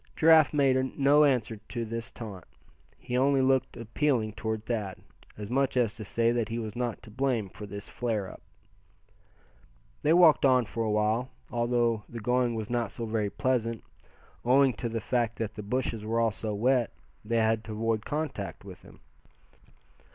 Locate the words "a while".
10.83-11.29